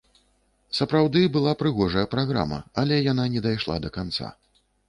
[0.77, 4.35] Сапраўды, была прыгожая праграма, але яна не дайшла да канца.